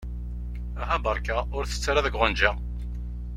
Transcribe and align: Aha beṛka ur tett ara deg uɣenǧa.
Aha 0.81 0.97
beṛka 1.03 1.37
ur 1.55 1.63
tett 1.65 1.85
ara 1.91 2.05
deg 2.05 2.15
uɣenǧa. 2.17 2.51